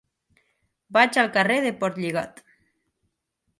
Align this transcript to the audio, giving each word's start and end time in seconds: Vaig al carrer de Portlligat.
Vaig 0.97 1.19
al 1.25 1.29
carrer 1.37 1.59
de 1.67 1.75
Portlligat. 1.83 2.43